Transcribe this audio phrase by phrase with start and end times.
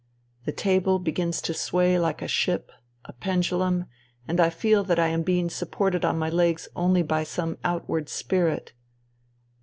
[0.45, 2.71] The table begins to sway like a ship—
[3.07, 3.85] ^a pendulum—
[4.27, 8.09] and I feel that I am being supported on my legs only by some outward
[8.09, 8.73] spirit.